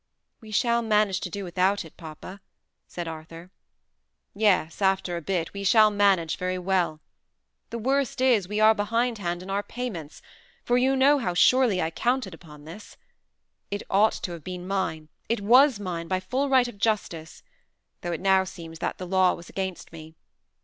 [0.39, 2.41] "We shall manage to do without it, papa,"
[2.87, 3.51] said Arthur.
[4.33, 7.01] "Yes; after a bit, we shall manage very well.
[7.69, 10.23] The worst is, we are behindhand in our payments;
[10.63, 12.97] for you know how surely I counted upon this.
[13.69, 17.43] It ought to have been mine; it was mine by full right of justice,
[18.01, 20.15] though it now seems that the law was against me.